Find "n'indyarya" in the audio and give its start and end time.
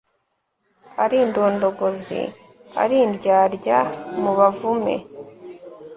2.99-3.79